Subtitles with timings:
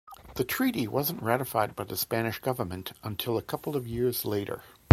[0.33, 4.63] The treaty wasn't ratified by the Spanish government until a couple of years later.